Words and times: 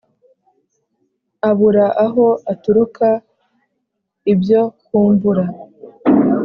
Abura 1.49 1.85
aho 2.05 2.25
aturuka 2.53 3.07
ibyo 4.33 4.61
kumvura 4.85 5.43